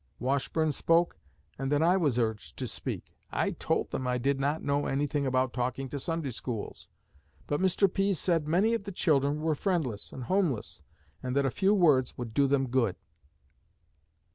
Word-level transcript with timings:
Washburne 0.17 0.71
spoke, 0.71 1.15
and 1.59 1.69
then 1.71 1.83
I 1.83 1.95
was 1.95 2.17
urged 2.17 2.57
to 2.57 2.67
speak. 2.67 3.13
I 3.31 3.51
told 3.51 3.91
them 3.91 4.07
I 4.07 4.17
did 4.17 4.39
not 4.39 4.63
know 4.63 4.87
anything 4.87 5.27
about 5.27 5.53
talking 5.53 5.89
to 5.89 5.99
Sunday 5.99 6.31
Schools, 6.31 6.87
but 7.45 7.59
Mr. 7.59 7.87
Pease 7.87 8.17
said 8.17 8.47
many 8.47 8.73
of 8.73 8.85
the 8.85 8.91
children 8.91 9.41
were 9.43 9.53
friendless 9.53 10.11
and 10.11 10.23
homeless, 10.23 10.81
and 11.21 11.35
that 11.35 11.45
a 11.45 11.51
few 11.51 11.75
words 11.75 12.17
would 12.17 12.33
do 12.33 12.47
them 12.47 12.69
good. 12.69 12.95